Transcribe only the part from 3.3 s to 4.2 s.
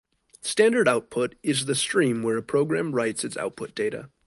output data.